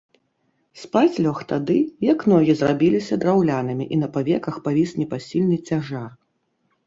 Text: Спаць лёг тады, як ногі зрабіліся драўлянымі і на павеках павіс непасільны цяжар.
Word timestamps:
Спаць 0.83 1.19
лёг 1.25 1.41
тады, 1.51 1.75
як 2.13 2.23
ногі 2.31 2.55
зрабіліся 2.61 3.19
драўлянымі 3.23 3.85
і 3.97 4.01
на 4.05 4.11
павеках 4.15 4.55
павіс 4.69 4.95
непасільны 5.03 5.57
цяжар. 5.71 6.09